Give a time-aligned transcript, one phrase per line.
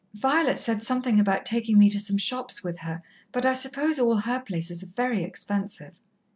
[0.15, 4.15] "Violet said something about taking me to some shops with her, but I suppose all
[4.15, 5.99] her places are very expensive."